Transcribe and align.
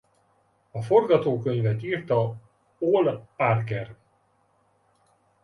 A 0.71 0.81
forgatókönyvet 0.81 1.83
írta 1.83 2.35
Ol 2.79 3.27
Parker. 3.35 3.95